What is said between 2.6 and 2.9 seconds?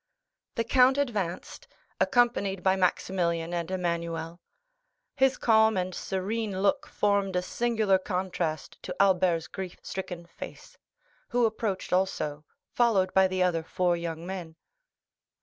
by